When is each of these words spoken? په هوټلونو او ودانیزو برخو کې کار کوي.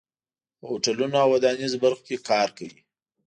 په 0.59 0.63
هوټلونو 0.71 1.15
او 1.23 1.29
ودانیزو 1.33 1.81
برخو 1.83 2.01
کې 2.07 2.23
کار 2.29 2.47
کوي. 2.57 2.79